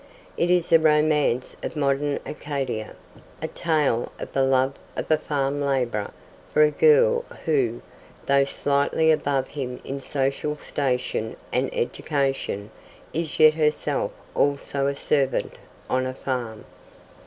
It 0.35 0.49
is 0.49 0.71
a 0.71 0.79
romance 0.79 1.55
of 1.61 1.75
modern 1.75 2.19
Arcadia 2.25 2.95
a 3.39 3.47
tale 3.47 4.11
of 4.17 4.33
the 4.33 4.41
love 4.41 4.73
of 4.95 5.11
a 5.11 5.17
farm 5.19 5.61
labourer 5.61 6.09
for 6.51 6.63
a 6.63 6.71
girl 6.71 7.23
who, 7.45 7.83
though 8.25 8.45
slightly 8.45 9.11
above 9.11 9.49
him 9.49 9.79
in 9.83 9.99
social 9.99 10.57
station 10.57 11.35
and 11.53 11.69
education, 11.71 12.71
is 13.13 13.39
yet 13.39 13.53
herself 13.53 14.09
also 14.33 14.87
a 14.87 14.95
servant 14.95 15.59
on 15.87 16.07
a 16.07 16.15
farm. 16.15 16.65